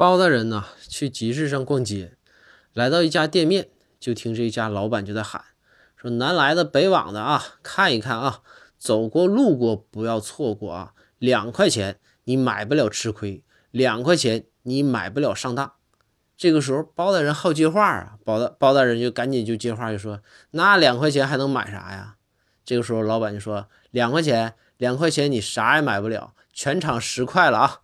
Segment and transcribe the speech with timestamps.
[0.00, 0.64] 包大人呢？
[0.88, 2.16] 去集市上逛街，
[2.72, 5.44] 来到一家店面，就听这一家老板就在喊，
[5.94, 8.40] 说南来的北往的啊，看一看啊，
[8.78, 15.74] 走过路过不要错过啊，两块钱你买不了吃亏，两块钱你买不了上当。
[16.34, 20.22] 这个时候包大人好接话啊，包大包大人就赶紧就接话就说，
[20.52, 22.16] 那两块钱还能买啥呀？
[22.64, 27.80] 这个时候老板就说，两块钱，两块钱你啥也买不了，全场十块了啊。